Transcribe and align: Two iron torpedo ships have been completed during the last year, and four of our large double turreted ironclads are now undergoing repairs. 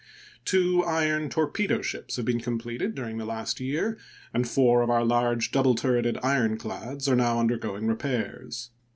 Two 0.45 0.83
iron 0.83 1.29
torpedo 1.29 1.83
ships 1.83 2.15
have 2.15 2.25
been 2.25 2.39
completed 2.39 2.95
during 2.95 3.19
the 3.19 3.23
last 3.25 3.59
year, 3.59 3.99
and 4.33 4.47
four 4.49 4.81
of 4.81 4.89
our 4.89 5.05
large 5.05 5.51
double 5.51 5.75
turreted 5.75 6.17
ironclads 6.23 7.07
are 7.07 7.15
now 7.15 7.37
undergoing 7.39 7.85
repairs. 7.85 8.71